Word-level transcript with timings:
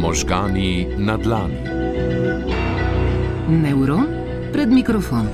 Možgani 0.00 0.86
na 0.98 1.16
dlani. 1.16 1.56
Neuron 3.48 4.06
pred 4.52 4.68
mikrofon. 4.72 5.28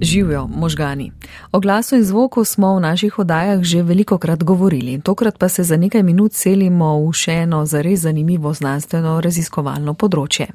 Živijo 0.00 0.46
možgani. 0.46 1.12
O 1.52 1.60
glasu 1.60 1.96
in 1.96 2.04
zvoku 2.04 2.44
smo 2.44 2.76
v 2.76 2.80
naših 2.80 3.18
oddajah 3.18 3.62
že 3.62 3.82
veliko 3.82 4.18
krat 4.18 4.44
govorili, 4.44 5.00
tokrat 5.00 5.38
pa 5.38 5.48
se 5.48 5.62
za 5.62 5.76
nekaj 5.76 6.02
minut 6.02 6.32
selimo 6.32 7.08
v 7.08 7.12
še 7.12 7.32
eno 7.32 7.66
zares 7.66 8.00
zanimivo 8.00 8.52
znanstveno 8.54 9.20
raziskovalno 9.20 9.94
področje. 9.94 10.46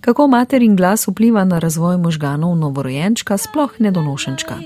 Kako 0.00 0.26
mater 0.26 0.62
in 0.62 0.76
glas 0.76 1.08
vpliva 1.08 1.44
na 1.44 1.58
razvoj 1.58 1.96
možganov 1.96 2.56
novorojenčka, 2.56 3.38
sploh 3.38 3.72
nedonošenčka. 3.78 4.60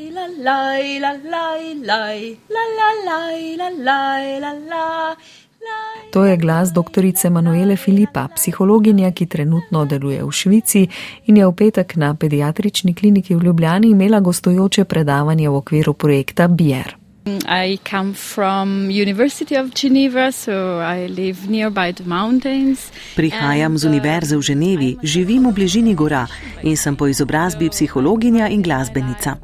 To 6.13 6.25
je 6.25 6.37
glas 6.37 6.73
doktorice 6.73 7.31
Manuele 7.31 7.77
Filipa, 7.77 8.29
psihologinja, 8.35 9.13
ki 9.13 9.27
trenutno 9.27 9.85
deluje 9.85 10.25
v 10.25 10.33
Švici 10.33 10.89
in 11.27 11.37
je 11.37 11.47
v 11.47 11.53
petek 11.55 11.97
na 11.97 12.15
pediatrični 12.15 12.95
kliniki 12.95 13.35
v 13.35 13.45
Ljubljani 13.45 13.91
imela 13.91 14.21
gostujoče 14.21 14.85
predavanje 14.85 15.49
v 15.49 15.55
okviru 15.55 15.95
projekta 15.95 16.49
BIER. 16.49 17.00
I 17.27 17.79
come 17.85 18.15
from 18.15 18.91
University 18.91 19.55
of 19.55 19.75
Geneva, 19.75 20.33
so 20.33 20.81
I 20.81 21.07
live 21.07 21.51
nearby 21.51 21.93
the 21.93 22.05
mountains. 22.05 22.91
Prihajam 23.17 23.77
z 23.79 23.85
univerze 23.85 24.37
v 24.37 24.43
Ženevi, 24.43 24.97
živim 25.03 25.45
v 25.51 25.53
bližini 25.53 25.95
gora 25.95 26.25
in 26.63 26.77
sem 26.77 26.97
po 26.97 27.07
izobrazbi 27.07 27.69
psihologinja 27.69 28.49
in 28.49 28.63
glasbenica. 28.63 29.37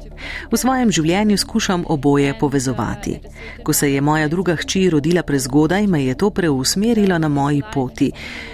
V 0.49 0.57
svojem 0.57 0.89
življenju 0.89 1.37
skušam 1.37 1.85
oboje 1.85 2.33
povezovati. 2.39 3.19
Ko 3.63 3.73
se 3.73 3.93
je 3.93 4.01
moja 4.01 4.27
druga 4.27 4.55
hči 4.55 4.89
rodila 4.89 5.21
prezgodaj, 5.23 5.87
me 5.87 6.05
je 6.05 6.17
to 6.17 6.29
preusmerilo 6.29 7.17
na 7.17 7.29
moji 7.29 7.61
poti. 7.73 8.11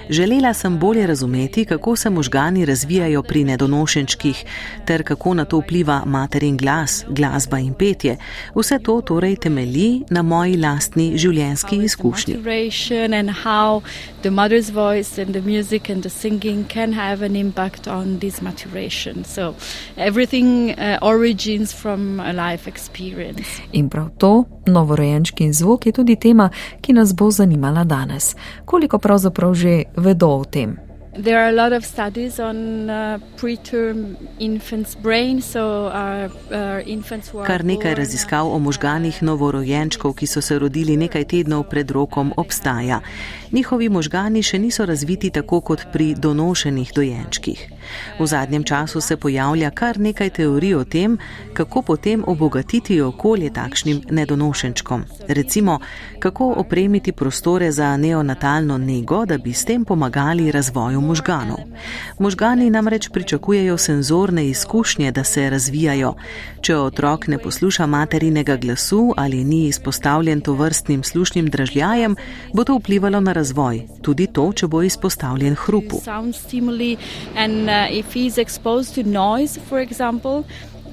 Želela 0.09 0.53
sem 0.53 0.79
bolje 0.79 1.07
razumeti, 1.07 1.65
kako 1.65 1.95
se 1.95 2.09
možgani 2.09 2.65
razvijajo 2.65 3.23
pri 3.23 3.43
nedonošenčkih, 3.43 4.45
ter 4.85 5.03
kako 5.03 5.33
na 5.33 5.45
to 5.45 5.63
vpliva 5.63 6.03
materin 6.05 6.57
glas, 6.57 7.05
glasba 7.07 7.59
in 7.59 7.73
petje. 7.73 8.17
Vse 8.55 8.79
to 8.83 9.01
torej 9.13 9.35
temelji 9.35 10.03
na 10.09 10.21
moji 10.21 10.57
lastni 10.57 11.17
življenjski 11.17 11.77
izkušnji. 11.85 12.35
In 23.73 23.89
prav 23.89 24.09
to, 24.17 24.31
novorojenčki 24.65 25.51
zvok, 25.53 25.85
je 25.85 25.93
tudi 25.99 26.15
tema, 26.15 26.49
ki 26.81 26.97
nas 26.97 27.13
bo 27.13 27.29
zanimala 27.31 27.83
danes. 27.83 28.33
Koliko 28.65 28.97
pravzaprav 28.97 29.53
že 29.53 29.83
vedo 29.97 30.31
o 30.39 30.43
tem? 30.45 30.92
There 31.15 31.37
are 31.37 31.49
a 31.49 31.51
lot 31.51 31.73
of 31.73 31.85
studies 31.85 32.39
on 32.39 32.89
uh, 32.89 33.19
preterm 33.37 34.17
infants' 34.39 34.95
brain, 34.95 35.41
so 35.41 35.89
our, 35.93 36.31
our 36.51 36.79
infants 36.79 37.29
who 37.29 37.37
are 37.37 37.45
Kar 37.45 37.61
nekaj 37.61 37.93
raziskav 37.95 38.49
o 38.49 38.57
možganih 38.59 39.21
novorojenčkov, 39.21 40.15
ki 40.17 40.25
so 40.25 40.41
se 40.41 40.57
rodili 40.59 40.97
nekaj 40.97 41.27
tednov 41.29 41.69
pred 41.69 41.91
rokom, 41.91 42.33
obstaja. 42.37 43.01
Njihovi 43.51 43.89
možgani 43.89 44.41
še 44.41 44.57
niso 44.59 44.85
razviti 44.85 45.29
tako 45.29 45.61
kot 45.61 45.85
pri 45.93 46.15
donošenih 46.17 46.91
dojenčkih. 46.95 47.72
V 48.19 48.27
zadnjem 48.27 48.63
času 48.63 49.01
se 49.01 49.17
pojavlja 49.17 49.71
kar 49.71 49.99
nekaj 49.99 50.29
teorij 50.29 50.75
o 50.75 50.83
tem, 50.83 51.17
kako 51.53 51.81
potem 51.81 52.23
obogatiti 52.27 53.01
okolje 53.01 53.53
takšnim 53.53 54.01
nedonošenčkom. 54.09 55.03
Recimo, 55.27 55.79
kako 56.19 56.53
opremiti 56.57 57.11
prostore 57.11 57.71
za 57.71 57.97
neonatalno 57.97 58.77
nego, 58.77 59.25
da 59.25 59.37
bi 59.37 59.53
s 59.53 59.65
tem 59.65 59.85
pomagali 59.85 60.51
razvoju 60.51 61.01
možganov. 61.01 61.57
Možgani 62.19 62.69
namreč 62.69 63.09
pričakujejo 63.09 63.77
senzorne 63.77 64.47
izkušnje, 64.47 65.11
da 65.11 65.23
se 65.23 65.49
razvijajo. 65.49 66.13
Če 66.61 66.77
otrok 66.77 67.27
ne 67.27 67.37
posluša 67.37 67.85
materinega 67.85 68.55
glasu 68.57 69.13
ali 69.17 69.43
ni 69.43 69.67
izpostavljen 69.67 70.41
to 70.41 70.53
vrstnim 70.53 71.03
slušnim 71.03 71.49
dražljajem, 71.49 72.15
bo 72.53 72.63
to 72.63 72.77
vplivalo 72.77 73.19
na 73.19 73.33
razvoj, 73.33 73.83
tudi 74.01 74.27
to, 74.27 74.51
če 74.53 74.67
bo 74.67 74.81
izpostavljen 74.81 75.55
hrupu. 75.55 76.01
sound 76.03 76.35
stimuli, 76.35 76.97
and 77.35 77.69
if 77.91 78.13
he's 78.13 78.37
exposed 78.37 78.95
to 78.95 79.03
noise, 79.03 79.59
for 79.69 79.79
example, 79.79 80.43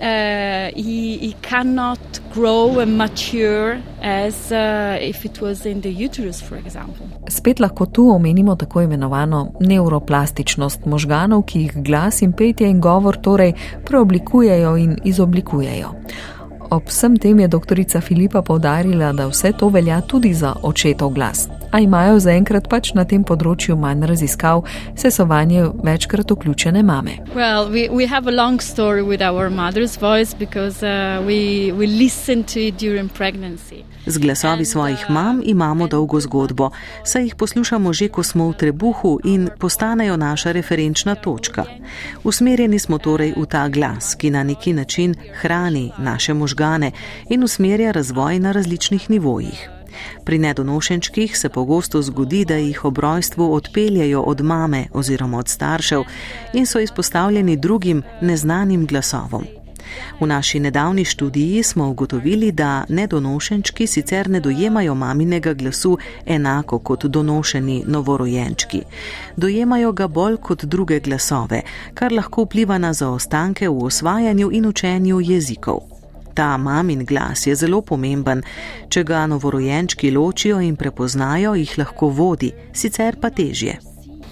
uh, 0.01 0.71
he, 0.75 1.19
he 1.19 1.35
cannot 1.43 1.99
grow 2.33 2.81
and 2.81 2.97
mature 2.97 3.81
as 4.03 4.53
uh, 4.53 4.99
if 5.01 5.25
it 5.25 5.41
was 5.41 5.67
in 5.67 5.81
the 5.81 5.91
uterus, 5.91 6.41
for 6.41 6.57
example. 6.59 7.07
Spet 7.29 7.61
lahko 7.61 7.87
tu 7.87 8.09
omenimo 8.11 8.57
tako 8.57 8.83
imenovano 8.83 9.53
neuroplastičnost 9.61 10.87
možganov, 10.87 11.45
ki 11.47 11.61
jih 11.61 11.73
glas 11.85 12.23
in 12.23 12.33
petje 12.33 12.71
in 12.71 12.81
govor 12.81 13.17
torej 13.17 13.53
preoblikujejo 13.85 14.77
in 14.77 14.99
izoblikujejo. 15.05 15.95
Ob 16.71 16.87
vsem 16.87 17.17
tem 17.19 17.41
je 17.41 17.49
doktorica 17.49 18.01
Filipa 18.01 18.43
povdarila, 18.43 19.13
da 19.13 19.27
vse 19.27 19.53
to 19.53 19.69
velja 19.69 20.01
tudi 20.01 20.35
za 20.35 20.55
očetov 20.63 21.11
glas. 21.15 21.49
A 21.71 21.81
imajo 21.81 22.19
zaenkrat 22.19 22.69
pač 22.69 22.93
na 22.95 23.05
tem 23.05 23.23
področju 23.25 23.77
manj 23.79 24.09
raziskav, 24.11 24.65
saj 24.99 25.13
so 25.15 25.27
vanje 25.31 25.69
večkrat 25.87 26.31
vključene 26.31 26.83
mame. 26.83 27.21
Well, 27.35 27.71
we, 27.71 27.89
we 27.89 28.09
have 28.11 28.27
a 28.27 28.35
long 28.35 28.61
story 28.61 29.03
with 29.03 29.23
our 29.23 29.51
mother's 29.51 29.97
voice 30.01 30.35
because 30.35 30.83
uh, 30.83 31.23
we, 31.27 31.71
we 31.73 31.87
listen 31.87 32.45
to 32.45 32.61
it 32.61 32.79
during 32.79 33.09
pregnancy. 33.09 33.85
Z 34.07 34.19
glasovi 34.19 34.65
svojih 34.65 35.07
mam 35.09 35.43
imamo 35.45 35.87
dolgo 35.87 36.21
zgodbo, 36.21 36.71
saj 37.05 37.23
jih 37.23 37.35
poslušamo 37.35 37.93
že, 37.93 38.09
ko 38.09 38.23
smo 38.23 38.49
v 38.49 38.55
trebuhu 38.55 39.19
in 39.25 39.49
postanejo 39.59 40.17
naša 40.17 40.53
referenčna 40.53 41.15
točka. 41.15 41.65
Usmerjeni 42.25 42.79
smo 42.79 42.99
torej 42.99 43.35
v 43.37 43.47
ta 43.47 43.69
glas, 43.69 44.15
ki 44.15 44.31
na 44.31 44.43
neki 44.43 44.73
način 44.73 45.15
hrani 45.41 45.93
naše 45.99 46.35
možgane 46.35 46.93
in 47.29 47.45
usmerja 47.45 47.91
razvoj 47.91 48.39
na 48.39 48.53
različnih 48.53 49.11
nivojih. 49.11 49.80
Pri 50.25 50.39
nedonošenčkih 50.39 51.39
se 51.39 51.49
pogosto 51.49 52.03
zgodi, 52.03 52.45
da 52.45 52.57
jih 52.57 52.85
ob 52.85 52.99
rojstvu 52.99 53.55
odpeljajo 53.55 54.21
od 54.21 54.41
mame 54.41 54.87
oziroma 54.93 55.39
od 55.39 55.49
staršev 55.49 56.03
in 56.53 56.67
so 56.67 56.81
izpostavljeni 56.81 57.57
drugim 57.57 58.03
neznanim 58.21 58.87
glasovom. 58.87 59.45
V 60.21 60.27
naši 60.27 60.61
nedavni 60.61 61.05
študiji 61.05 61.63
smo 61.63 61.89
ugotovili, 61.91 62.53
da 62.53 62.85
nedonošenčki 62.89 63.87
sicer 63.87 64.31
ne 64.31 64.41
dojemajo 64.41 64.95
maminega 64.95 65.55
glasu 65.55 65.99
enako 66.27 66.79
kot 66.79 67.05
donošeni 67.05 67.85
novorojenčki. 67.87 68.83
Dojemajo 69.37 69.93
ga 69.93 70.07
bolj 70.07 70.37
kot 70.37 70.65
druge 70.65 71.01
glasove, 71.01 71.63
kar 71.95 72.13
lahko 72.13 72.45
vpliva 72.45 72.79
na 72.79 72.93
zaostanke 72.93 73.69
v 73.69 73.85
osvajanju 73.85 74.51
in 74.53 74.67
učenju 74.67 75.21
jezikov. 75.21 76.00
Ta 76.35 76.57
mamin 76.57 77.05
glas 77.05 77.47
je 77.47 77.55
zelo 77.55 77.83
pomemben. 77.83 78.43
Če 78.89 79.05
ga 79.05 79.27
novorojenčki 79.27 80.11
ločijo 80.15 80.61
in 80.61 80.77
prepoznajo, 80.77 81.55
jih 81.59 81.79
lahko 81.79 82.11
vodi, 82.15 82.53
sicer 82.73 83.19
pa 83.21 83.31
težje. 83.31 83.90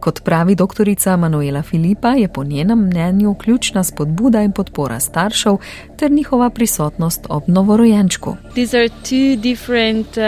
Kot 0.00 0.20
pravi 0.24 0.54
doktorica 0.54 1.16
Manuela 1.16 1.62
Filipa, 1.62 2.08
je 2.08 2.28
po 2.28 2.44
njenem 2.44 2.78
mnenju 2.78 3.34
ključna 3.34 3.84
spodbuda 3.84 4.42
in 4.42 4.52
podpora 4.52 5.00
staršev 5.00 5.56
ter 5.96 6.10
njihova 6.10 6.50
prisotnost 6.50 7.26
ob 7.28 7.42
novorojenčku. 7.46 8.36
These 8.54 8.76
are 8.76 8.88
two 8.88 9.40
different 9.40 10.06
uh, 10.06 10.22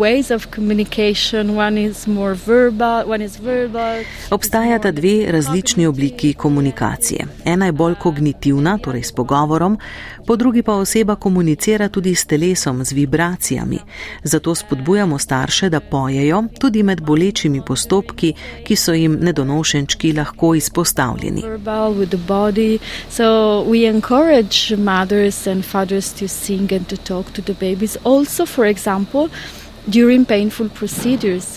ways 0.00 0.34
of 0.34 0.46
communication. 0.54 1.58
One 1.58 1.82
is 1.82 2.06
more 2.06 2.36
verbal, 2.46 3.10
one 3.10 3.24
is 3.24 3.40
verbal. 3.40 4.04
Obstajata 4.30 4.90
dve 4.90 5.32
različni 5.32 5.86
obliki 5.86 6.34
komunikacije. 6.34 7.26
Ena 7.44 7.66
je 7.66 7.72
bolj 7.72 7.94
kognitivna, 7.94 8.78
torej 8.78 9.02
s 9.02 9.12
pogovorom, 9.12 9.78
po 10.26 10.36
drugi 10.36 10.62
pa 10.62 10.74
oseba 10.74 11.16
komunicira 11.16 11.88
tudi 11.88 12.14
s 12.14 12.26
telesom, 12.26 12.84
z 12.84 12.92
vibracijami. 12.92 13.78
Zato 14.22 14.54
spodbujamo 14.54 15.18
starše, 15.18 15.70
da 15.70 15.80
pojejo 15.80 16.44
tudi 16.60 16.82
med 16.82 17.00
bolečimi 17.00 17.62
postopki, 17.66 18.34
ki 18.64 18.76
so 18.76 18.97
jim 18.98 19.18
nedonošenčki 19.20 20.12
lahko 20.12 20.54
izpostavljeni. 20.54 21.42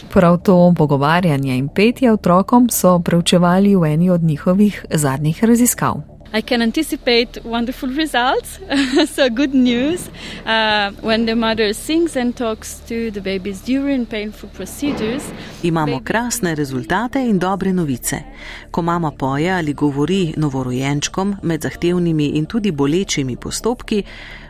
Prav 0.09 0.38
to 0.38 0.73
pogovarjanje 0.77 1.57
in 1.57 1.67
petje 1.75 2.13
otrokom 2.13 2.69
so 2.69 2.99
preučevali 2.99 3.75
v 3.75 3.85
eni 3.85 4.09
od 4.09 4.23
njihovih 4.23 4.85
zadnjih 4.89 5.43
raziskav. 5.43 6.10
I 6.33 6.41
can 6.41 6.61
anticipate 6.61 7.43
wonderful 7.43 7.89
results. 7.89 8.59
so, 9.15 9.29
good 9.29 9.53
news 9.53 10.09
uh, 10.45 10.91
when 11.01 11.25
the 11.25 11.35
mother 11.35 11.73
sings 11.73 12.15
and 12.15 12.33
talks 12.35 12.79
to 12.87 13.11
the 13.11 13.19
babies 13.19 13.61
during 13.61 14.05
painful 14.05 14.49
procedures. 14.49 15.23
Imamo 15.63 15.99
krasne 15.99 16.55
rezultate 16.55 17.19
in 17.19 17.39
dobre 17.39 17.73
novice. 17.73 18.23
Ko 18.71 18.81
mama 18.81 19.11
poje 19.11 19.51
ali 19.51 19.73
govori 19.73 20.33
novorojenčkom 20.37 21.35
med 21.43 21.61
zahtevnimi 21.61 22.25
in 22.25 22.45
tudi 22.45 22.71
bolečimi 22.71 23.35
postopki, 23.35 24.03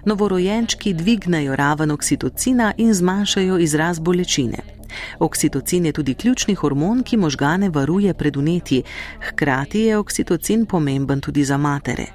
novorojenčki 0.06 0.94
dvignejo 0.94 1.56
raven 1.56 1.92
oksitocina 1.92 2.74
in 2.77 2.94
zmanjšajo 2.94 3.57
izraz 3.57 4.00
bolečine. 4.00 4.81
Oksitocin 5.19 5.86
je 5.86 5.92
tudi 5.92 6.13
ključni 6.13 6.56
hormon, 6.56 7.03
ki 7.03 7.18
možgane 7.18 7.69
varuje 7.69 8.13
pred 8.13 8.38
unetji. 8.38 8.83
Hkrati 9.30 9.80
je 9.80 9.98
oksitocin 9.98 10.65
pomemben 10.65 11.21
tudi 11.21 11.44
za 11.44 11.57
matere. 11.57 12.06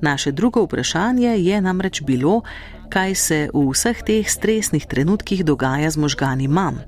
Naše 0.00 0.32
drugo 0.32 0.62
vprašanje 0.64 1.28
je 1.28 1.60
namreč 1.60 2.02
bilo, 2.02 2.42
kaj 2.88 3.14
se 3.14 3.48
v 3.54 3.70
vseh 3.70 4.02
teh 4.06 4.30
stresnih 4.30 4.86
trenutkih 4.86 5.44
dogaja 5.44 5.90
z 5.90 5.96
možgani 5.96 6.48
mam. 6.48 6.78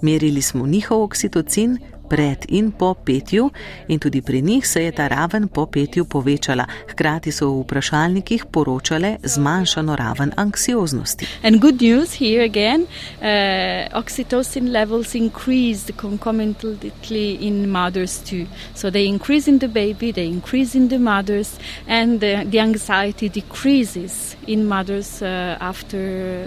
Merili 0.00 0.42
smo 0.42 0.66
njihov 0.66 1.02
oksitocin, 1.02 1.78
pred 2.14 2.44
in 2.48 2.70
po 2.70 2.94
petju, 2.94 3.50
in 3.88 3.98
tudi 3.98 4.22
pri 4.22 4.42
njih 4.42 4.66
se 4.66 4.84
je 4.84 4.92
ta 4.92 5.08
raven 5.08 5.48
po 5.48 5.66
petju 5.66 6.04
povečala. 6.04 6.64
Hkrati 6.90 7.32
so 7.32 7.48
v 7.50 7.62
vprašalnikih 7.62 8.44
poročale 8.54 9.16
zmanjšano 9.22 9.96
raven 9.96 10.30
anksioznosti. 10.36 11.26
In 11.42 11.58
good 11.58 11.82
news 11.82 12.14
here 12.20 12.44
again, 12.44 12.80
uh, 12.82 13.98
oxytocin 14.00 14.70
levels 14.72 15.14
increased 15.14 15.90
concomitantly 15.96 17.36
in 17.40 17.70
mothers 17.70 18.22
too. 18.30 18.46
So 18.74 18.90
they 18.90 19.06
increase 19.08 19.50
in 19.50 19.58
the 19.58 19.68
baby, 19.68 20.12
they 20.12 20.28
increase 20.28 20.78
in 20.78 20.88
the 20.88 20.98
mothers, 20.98 21.58
and 21.88 22.20
the, 22.20 22.44
the 22.50 22.60
anxiety 22.60 23.28
decreases 23.28 24.36
in 24.46 24.68
mothers 24.68 25.22
uh, 25.22 25.56
after 25.60 26.00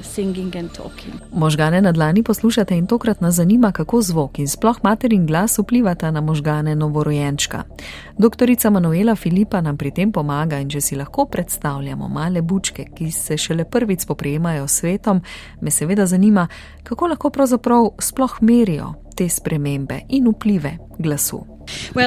singing 0.04 0.56
and 0.56 0.72
talking. 0.72 1.14
Možgane 1.32 1.82
na 1.82 1.92
dlani 1.92 2.24
poslušate 2.24 2.76
in 2.76 2.88
tokrat 2.88 3.22
nas 3.22 3.36
zanima, 3.36 3.72
kako 3.72 4.02
zvok 4.02 4.40
in 4.40 4.48
sploh 4.48 4.80
materin 4.84 5.28
glas 5.28 5.57
vplivata 5.58 6.12
na 6.12 6.22
možgane 6.22 6.76
novorojenčka. 6.76 7.64
Doktorica 8.18 8.70
Manuela 8.70 9.16
Filipa 9.16 9.62
nam 9.62 9.78
pri 9.78 9.92
tem 9.92 10.12
pomaga 10.12 10.60
in 10.60 10.70
če 10.70 10.82
si 10.82 10.96
lahko 10.96 11.26
predstavljamo 11.26 12.08
male 12.08 12.42
bučke, 12.42 12.86
ki 12.96 13.12
se 13.12 13.38
šele 13.38 13.66
prvič 13.66 14.02
spoprijemajo 14.02 14.68
s 14.68 14.80
svetom, 14.80 15.22
me 15.62 15.72
seveda 15.72 16.06
zanima, 16.06 16.48
kako 16.84 17.08
lahko 17.08 17.30
pravzaprav 17.30 17.90
sploh 18.00 18.38
merijo 18.42 18.94
te 19.16 19.30
spremembe 19.30 20.02
in 20.10 20.28
vplive 20.30 20.78
glasu. 21.00 21.57
Uh, 21.68 22.04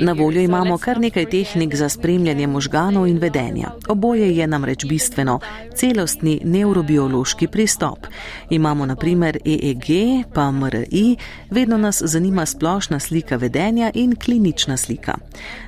Na 0.00 0.12
voljo 0.12 0.40
imamo 0.40 0.78
kar 0.78 1.00
nekaj 1.00 1.26
tehnik 1.26 1.74
za 1.74 1.88
spremljanje 1.88 2.46
možganov 2.46 3.06
in 3.06 3.18
vedenja. 3.18 3.70
Oboje 3.88 4.36
je 4.36 4.46
namreč 4.46 4.84
bistveno, 4.84 5.40
celostni 5.74 6.40
neurobiološki 6.44 7.46
pristop. 7.46 8.06
Imamo 8.50 8.86
naprimer 8.86 9.38
EEG, 9.44 9.86
pa 10.34 10.50
MRI, 10.50 11.16
vedno 11.50 11.78
nas 11.78 12.02
zanima 12.04 12.46
splošna 12.46 13.00
slika 13.00 13.36
vedenja 13.36 13.90
in 13.94 14.16
klinična 14.16 14.76
slika. 14.76 15.14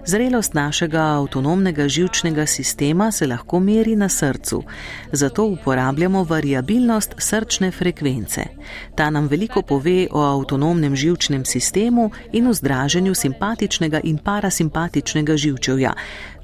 Zrelost 0.07 0.55
našega 0.55 1.03
avtonomnega 1.03 1.89
živčnega 1.89 2.47
sistema 2.47 3.13
se 3.13 3.27
lahko 3.27 3.61
meri 3.61 3.97
na 3.97 4.09
srcu, 4.09 4.63
zato 5.13 5.45
uporabljamo 5.45 6.25
variabilnost 6.25 7.15
srčne 7.19 7.71
frekvence. 7.71 8.43
Ta 8.95 9.11
nam 9.11 9.27
veliko 9.27 9.63
pove 9.63 10.07
o 10.11 10.24
avtonomnem 10.25 10.97
živčnem 10.97 11.44
sistemu 11.44 12.11
in 12.32 12.49
vzdraženju 12.49 13.15
simpatičnega 13.15 14.00
in 14.05 14.19
parasimpatičnega 14.19 15.37
živčevja. 15.37 15.93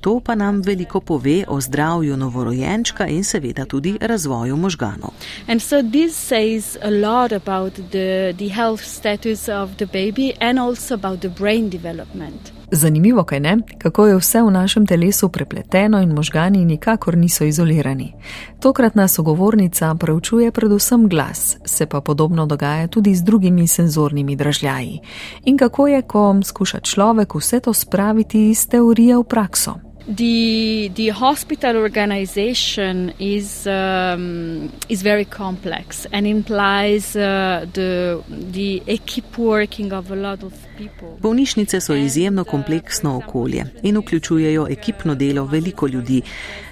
To 0.00 0.20
pa 0.20 0.34
nam 0.34 0.62
veliko 0.62 1.00
pove 1.00 1.44
o 1.48 1.60
zdravju 1.60 2.16
novorojenčka 2.16 3.06
in 3.06 3.24
seveda 3.24 3.64
tudi 3.64 3.98
razvoju 4.00 4.56
možganov. 4.56 5.10
In 5.48 5.60
so 5.60 5.82
this 5.82 6.16
says 6.16 6.76
a 6.82 6.90
lot 6.90 7.32
about 7.32 7.74
the, 7.74 8.32
the 8.38 8.48
health 8.48 8.84
status 8.84 9.48
of 9.48 9.76
the 9.76 9.86
baby 9.86 10.32
and 10.40 10.58
also 10.58 10.94
about 10.94 11.20
the 11.20 11.28
brain 11.28 11.70
development. 11.70 12.59
Zanimivo, 12.72 13.24
kaj 13.24 13.40
ne, 13.40 13.58
kako 13.78 14.06
je 14.06 14.16
vse 14.16 14.42
v 14.42 14.50
našem 14.50 14.86
telesu 14.86 15.28
prepleteno 15.28 16.00
in 16.00 16.12
možgani 16.12 16.64
nikakor 16.64 17.16
niso 17.16 17.44
izolirani. 17.44 18.14
Tokratna 18.60 19.08
sogovornica 19.08 19.94
preučuje 19.94 20.52
predvsem 20.52 21.08
glas, 21.08 21.56
se 21.64 21.86
pa 21.86 22.00
podobno 22.00 22.46
dogaja 22.46 22.86
tudi 22.86 23.14
z 23.14 23.22
drugimi 23.22 23.66
senzornimi 23.66 24.36
dražljaji. 24.36 25.00
In 25.44 25.58
kako 25.58 25.86
je, 25.86 26.02
ko 26.02 26.40
skuša 26.44 26.80
človek 26.80 27.34
vse 27.34 27.60
to 27.60 27.74
spraviti 27.74 28.50
iz 28.50 28.68
teorije 28.68 29.16
v 29.16 29.24
prakso. 29.24 29.89
The, 30.06 30.90
the 30.94 31.08
hospital 31.10 31.76
organization 31.76 33.12
is, 33.18 33.66
um, 33.66 34.72
is 34.88 35.02
very 35.02 35.24
complex 35.24 36.06
and 36.12 36.26
implies 36.26 37.14
uh, 37.14 37.66
the, 37.72 38.22
the 38.28 38.82
equip 38.86 39.38
working 39.38 39.92
of 39.92 40.10
a 40.10 40.16
lot 40.16 40.42
of 40.42 40.52
people. 40.78 41.18
Bolnišnice 41.20 41.80
so 41.80 41.94
izjemno 41.94 42.44
kompleksno 42.44 43.16
okolje 43.16 43.64
in 43.82 43.96
vključujejo 43.96 44.66
ekipno 44.70 45.14
delo 45.14 45.44
veliko 45.44 45.86
ljudi. 45.86 46.22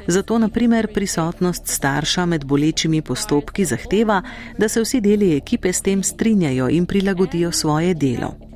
Zato, 0.07 0.39
na 0.39 0.49
primer, 0.49 0.93
prisotnost 0.93 1.67
starša 1.67 2.27
med 2.27 2.45
bolečimi 2.45 3.03
postopki 3.03 3.65
zahteva, 3.65 4.23
da 4.59 4.69
se 4.69 4.81
vsi 4.81 5.01
deli 5.01 5.37
ekipe 5.37 5.73
s 5.73 5.83
tem 5.83 6.03
strinjajo 6.03 6.69
in 6.69 6.87
prilagodijo 6.87 7.53
svoje 7.53 7.95
delo. 7.95 8.48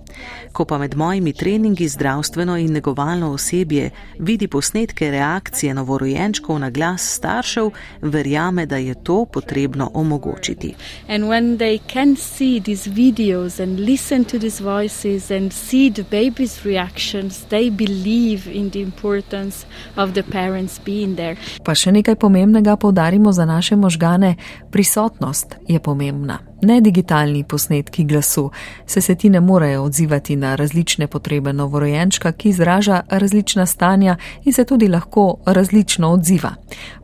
Ko 0.53 0.65
pa 0.65 0.79
med 0.79 0.97
mojimi 0.97 1.33
treningi 1.33 1.89
zdravstveno 1.89 2.57
in 2.57 2.73
negovalno 2.73 3.33
osebje 3.33 3.91
vidi 4.19 4.49
posnetke 4.49 5.11
reakcije 5.11 5.75
novorojenčkov 5.75 6.59
na 6.59 6.71
glas 6.71 7.15
staršev, 7.15 7.71
verjame, 8.03 8.67
da 8.67 8.77
je 8.77 8.95
to 9.05 9.25
potrebno 9.25 9.91
omogočiti. 9.95 10.75
In 11.09 11.23
when 11.23 11.59
they 11.59 11.81
can 11.93 12.17
see 12.17 12.61
these 12.61 12.91
videos 12.91 13.63
and 13.63 13.81
listen 13.81 14.25
to 14.25 14.39
these 14.39 14.65
voices 14.65 15.31
and 15.31 15.53
see 15.53 15.91
the 15.91 16.05
baby's 16.11 16.65
reactions, 16.65 17.45
they 17.49 17.71
believe 17.71 18.53
in 18.53 18.71
the 18.71 18.81
importance 18.81 19.67
of 19.97 20.13
the 20.13 20.23
parents 20.23 20.81
being 20.85 21.17
there. 21.17 21.37
Pa 21.65 21.75
še 21.75 21.93
nekaj 21.93 22.17
pomembnega 22.17 22.77
povdarimo 22.77 23.33
za 23.33 23.45
naše 23.45 23.77
možgane: 23.77 24.37
prisotnost 24.71 25.57
je 25.69 25.81
pomembna 25.81 26.52
ne 26.63 26.81
digitalni 26.81 27.45
posnetki 27.45 28.05
glasu, 28.05 28.51
se 28.87 29.01
se 29.01 29.15
ti 29.15 29.31
ne 29.31 29.41
morejo 29.41 29.83
odzivati 29.83 30.37
na 30.37 30.55
različne 30.55 31.07
potrebe 31.07 31.53
novorojenčka, 31.53 32.33
ki 32.33 32.49
izraža 32.49 33.03
različna 33.09 33.67
stanja 33.67 34.17
in 34.45 34.53
se 34.53 34.65
tudi 34.65 34.89
lahko 34.89 35.37
različno 35.47 36.11
odziva. 36.13 36.55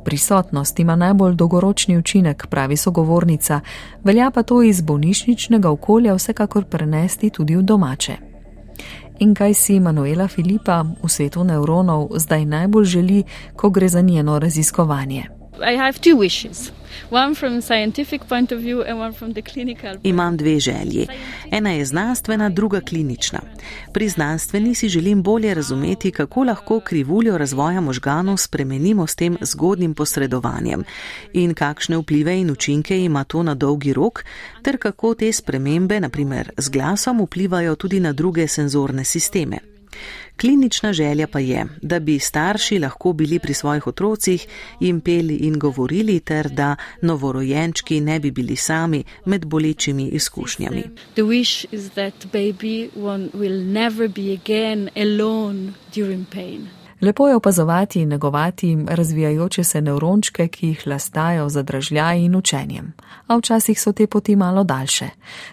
Prisotnost 0.05 0.81
ima 0.81 0.97
najbolj 0.97 1.35
dolgoročni 1.35 1.99
učinek, 1.99 2.47
pravi 2.47 2.77
sogovornica, 2.77 3.61
velja 4.05 4.31
pa 4.31 4.43
to 4.43 4.62
iz 4.62 4.81
bolnišničnega 4.83 5.71
okolja 5.71 6.15
vsekakor 6.15 6.65
prenesti 6.65 7.31
tudi 7.31 7.57
v 7.57 7.62
domače. 7.62 8.17
In 9.19 9.35
kaj 9.35 9.55
si 9.55 9.81
Manuela 9.81 10.29
Filipa 10.29 10.85
v 11.03 11.09
svetu 11.09 11.45
nevronov 11.45 12.09
zdaj 12.15 12.45
najbolj 12.45 12.85
želi, 12.85 13.25
ko 13.57 13.71
gre 13.71 13.88
za 13.88 14.00
njeno 14.00 14.38
raziskovanje? 14.38 15.38
I 15.62 15.77
have 15.77 16.00
two 16.00 16.17
wishes. 16.17 16.71
Imam 20.03 20.37
dve 20.37 20.61
želji. 20.61 21.07
Ena 21.50 21.71
je 21.71 21.85
znanstvena, 21.85 22.49
druga 22.49 22.81
klinična. 22.81 23.41
Pri 23.93 24.09
znanstveni 24.09 24.75
si 24.75 24.88
želim 24.88 25.23
bolje 25.23 25.55
razumeti, 25.55 26.11
kako 26.11 26.45
lahko 26.45 26.81
krivuljo 26.81 27.38
razvoja 27.38 27.81
možganov 27.81 28.37
spremenimo 28.37 29.07
s 29.07 29.15
tem 29.15 29.37
zgodnim 29.41 29.95
posredovanjem 29.95 30.85
in 31.33 31.55
kakšne 31.55 31.97
vplive 31.97 32.41
in 32.41 32.50
učinke 32.50 33.05
ima 33.05 33.25
to 33.25 33.43
na 33.43 33.55
dolgi 33.55 33.93
rok, 33.93 34.25
ter 34.62 34.79
kako 34.79 35.15
te 35.15 35.33
spremembe, 35.33 36.00
naprimer 36.00 36.50
z 36.57 36.69
glasom, 36.69 37.21
vplivajo 37.21 37.75
tudi 37.75 38.00
na 38.00 38.12
druge 38.12 38.49
senzorne 38.49 39.05
sisteme. 39.05 39.77
Klinična 40.40 40.93
želja 40.93 41.26
pa 41.26 41.38
je, 41.38 41.67
da 41.83 41.99
bi 41.99 42.19
starši 42.19 42.78
lahko 42.78 43.12
bili 43.12 43.38
pri 43.38 43.55
svojih 43.55 43.87
otrocih, 43.87 44.47
jim 44.81 45.00
peli 45.00 45.35
in 45.35 45.59
govorili, 45.59 46.21
ter 46.21 46.49
da 46.49 46.76
novorojenčki 47.02 48.00
ne 48.00 48.21
bi 48.21 48.31
bili 48.31 48.57
sami 48.57 49.05
med 49.25 49.47
bolečimi 49.47 50.09
izkušnjami. 50.09 50.83
Lepo 57.00 57.28
je 57.28 57.37
opazovati 57.37 58.00
in 58.00 58.09
negovati 58.09 58.78
razvijajoče 58.88 59.64
se 59.64 59.81
nevrončke, 59.81 60.49
ki 60.49 60.67
jih 60.67 60.83
lastajo 60.87 61.49
za 61.49 61.62
dražljaj 61.62 62.21
in 62.21 62.35
učenjem. 62.37 62.93
A 63.26 63.37
včasih 63.37 63.81
so 63.81 63.93
te 63.93 64.07
poti 64.07 64.37
malo 64.37 64.64
daljše. 64.64 65.09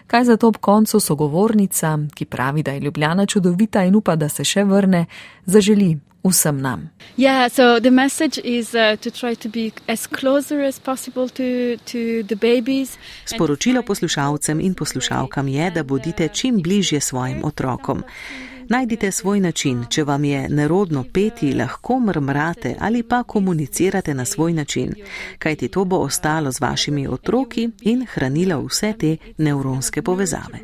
Kaj 0.06 0.24
zato 0.24 0.48
ob 0.48 0.56
koncu 0.56 1.00
sogovornica, 1.00 1.98
ki 2.14 2.24
pravi, 2.24 2.62
da 2.62 2.72
je 2.72 2.80
ljubljena 2.80 3.26
čudovita 3.26 3.84
in 3.84 3.94
upa, 3.94 4.16
da 4.16 4.28
se 4.28 4.44
še 4.44 4.64
vrne, 4.64 5.06
zaželi 5.44 5.98
vsem 6.24 6.60
nam. 6.60 6.90
Yeah, 7.16 7.48
so 7.48 7.80
the 7.80 7.90
message 7.90 8.40
is 8.44 8.74
uh, 8.74 8.96
to 9.00 9.10
try 9.10 9.34
to 9.34 9.48
be 9.48 9.92
as 9.92 10.06
closer 10.06 10.60
as 10.60 10.78
possible 10.78 11.28
to, 11.28 11.76
to 11.84 12.26
the 12.26 12.36
babies. 12.36 12.98
Sporočilo 13.24 13.82
poslušalcem 13.82 14.60
in 14.60 14.74
poslušalkam 14.74 15.48
je, 15.48 15.70
da 15.70 15.82
bodite 15.82 16.28
čim 16.28 16.62
bližje 16.62 17.00
svojim 17.00 17.44
otrokom. 17.44 18.02
Najdite 18.68 19.12
svoj 19.12 19.40
način, 19.40 19.84
če 19.90 20.04
vam 20.04 20.24
je 20.24 20.48
nerodno 20.48 21.04
peti, 21.12 21.54
lahko 21.54 22.00
mrmrate 22.00 22.74
ali 22.80 23.02
pa 23.02 23.22
komunicirate 23.22 24.14
na 24.14 24.24
svoj 24.24 24.52
način, 24.52 24.94
kajti 25.38 25.68
to 25.68 25.84
bo 25.84 25.96
ostalo 25.96 26.52
z 26.52 26.60
vašimi 26.60 27.06
otroki 27.08 27.70
in 27.80 28.06
hranilo 28.14 28.60
vse 28.66 28.92
te 28.98 29.16
nevronske 29.38 30.02
povezave. 30.02 30.58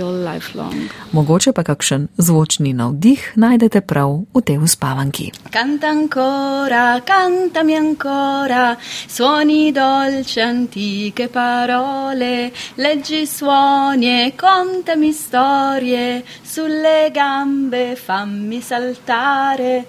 Uh, 0.00 0.72
Mogoče 1.12 1.52
pa 1.52 1.62
kakšen 1.62 2.08
zvočni 2.16 2.72
navdih 2.72 3.32
najdete 3.34 3.80
prav 3.80 4.24
v 4.34 4.40
tej 4.40 4.58
uspavanki. 4.58 5.30
Canta 5.52 5.86
ancora, 5.86 7.00
canta 7.06 7.62
mi 7.62 7.76
ancora, 7.76 8.76
suoni 9.08 9.72
dolce 9.72 10.45
antiche 10.46 11.28
parole, 11.28 12.52
leggi 12.76 13.26
suoni 13.26 14.06
e 14.06 14.34
contami 14.36 15.12
storie, 15.12 16.24
sulle 16.42 17.10
gambe 17.12 17.96
fammi 17.96 18.60
saltare. 18.60 19.86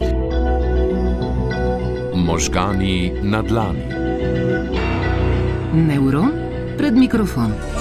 Možgani 2.13 3.11
na 3.21 3.41
dlani. 3.41 3.85
Neuron 5.71 6.33
pred 6.75 6.95
mikrofon. 6.95 7.76